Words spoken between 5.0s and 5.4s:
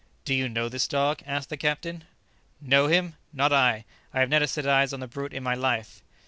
brute